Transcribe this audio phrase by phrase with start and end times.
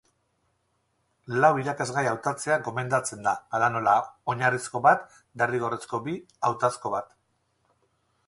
[1.43, 3.93] Lau irakasgai hautatzea gomendatzen da, hala nola,
[4.35, 5.05] oinarrizko bat,
[5.43, 6.15] derrigorrezko bi,
[6.49, 7.13] hautazko bat.